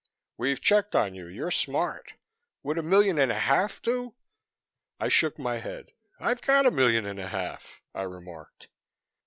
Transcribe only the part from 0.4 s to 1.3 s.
checked on you.